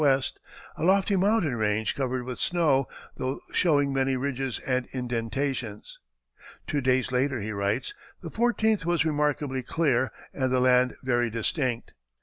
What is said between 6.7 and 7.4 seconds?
days later